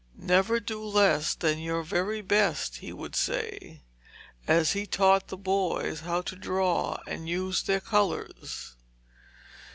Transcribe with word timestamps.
'Never 0.17 0.59
do 0.59 0.83
less 0.83 1.35
than 1.35 1.59
your 1.59 1.83
very 1.83 2.21
best,' 2.23 2.77
he 2.77 2.91
would 2.91 3.15
say, 3.15 3.83
as 4.47 4.71
he 4.71 4.87
taught 4.87 5.27
the 5.27 5.37
boys 5.37 5.99
how 5.99 6.23
to 6.23 6.35
draw 6.35 6.99
and 7.05 7.29
use 7.29 7.61
their 7.61 7.81
colours. 7.81 8.73